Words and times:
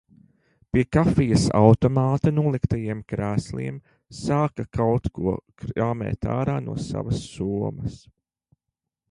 Pie 0.75 0.83
kafijas 0.95 1.43
automāta 1.59 2.33
noliktajiem 2.37 3.03
krēsliem 3.13 3.77
sāk 4.21 4.63
kaut 4.79 5.11
ko 5.19 5.35
krāmēt 5.65 6.31
ārā 6.39 6.57
no 6.71 6.81
savas 6.89 7.23
somas. 7.37 8.03